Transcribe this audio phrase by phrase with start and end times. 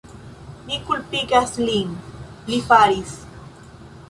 [0.69, 1.93] Mi kulpigas lin...
[2.49, 3.15] li faris!